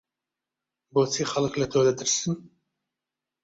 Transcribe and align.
بۆچی 0.93 1.23
خەڵک 1.31 1.53
لە 1.61 1.67
تۆ 1.71 1.79
دەترسن؟ 1.87 2.33